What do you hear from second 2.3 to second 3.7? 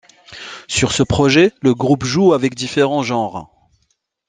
avec différents genres.